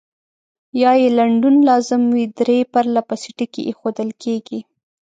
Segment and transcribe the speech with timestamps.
[0.81, 4.59] یا یې لنډون لازم وي درې پرلپسې ټکي اېښودل کیږي.